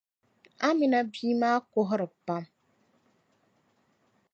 [0.67, 2.43] Amina bia maa kuhiri pam.